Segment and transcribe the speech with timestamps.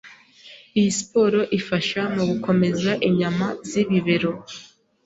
[0.77, 4.31] Iyi siporo ifasha mu gukomeza inyama z’ibibero